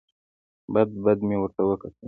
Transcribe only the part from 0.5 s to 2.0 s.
بد بد مې ورته وکتل.